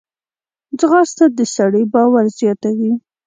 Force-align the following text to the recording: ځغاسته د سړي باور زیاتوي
ځغاسته 0.79 1.25
د 1.37 1.39
سړي 1.55 1.83
باور 1.93 2.25
زیاتوي 2.39 2.93